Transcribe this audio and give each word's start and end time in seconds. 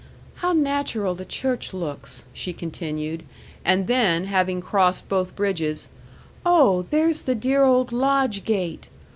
"How 0.37 0.51
natural 0.53 1.13
the 1.13 1.25
church 1.25 1.75
looks," 1.75 2.25
she 2.33 2.53
continued. 2.53 3.21
And 3.63 3.85
then, 3.85 4.23
having 4.25 4.59
crossed 4.59 5.07
both 5.07 5.35
bridges, 5.35 5.89
"Oh, 6.43 6.87
there's 6.89 7.21
the 7.21 7.35
dear 7.35 7.61
old 7.63 7.91
lodge 7.91 8.43
gate!" 8.43 8.87